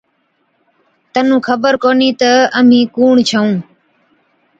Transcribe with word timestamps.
تنُون 1.13 1.39
خبر 1.47 1.73
ڪونهِي 1.83 2.09
تہ 2.19 2.31
اَمهِين 2.59 2.85
ڪُوڻ 2.95 3.15
ڇَئُون؟ 3.29 3.51